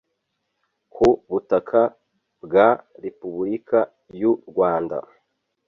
[0.93, 1.81] ku butaka
[2.43, 2.67] bwa
[3.03, 3.79] Repubulika
[4.19, 4.97] y u Rwanda